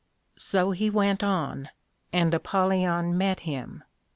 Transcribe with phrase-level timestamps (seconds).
[0.39, 1.69] So he went on,
[2.11, 3.83] and Apollyon met him.